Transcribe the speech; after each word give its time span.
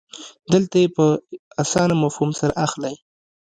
دلته 0.53 0.75
یې 0.83 0.87
په 0.95 1.05
اسانه 1.61 1.95
مفهوم 2.03 2.31
سره 2.39 2.53
اخلئ. 2.65 2.95